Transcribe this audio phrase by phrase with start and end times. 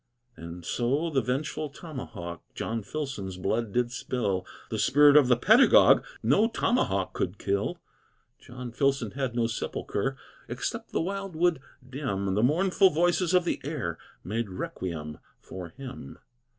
[0.35, 6.03] And so the vengeful tomahawk John Filson's blood did spill, The spirit of the pedagogue
[6.23, 7.77] No tomahawk could kill.
[8.39, 10.17] John Filson had no sepulchre,
[10.49, 16.17] Except the wildwood dim; The mournful voices of the air Made requiem for him.